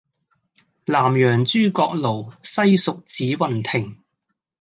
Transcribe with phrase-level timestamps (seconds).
[0.85, 3.99] 南陽諸葛廬，西蜀子雲亭